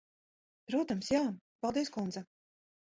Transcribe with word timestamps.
Protams, 0.71 1.11
jā. 1.17 1.21
Paldies, 1.67 1.95
kundze. 2.01 2.27